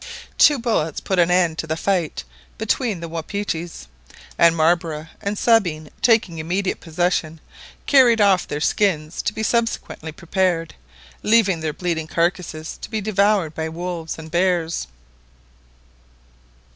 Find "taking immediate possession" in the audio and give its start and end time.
6.01-7.39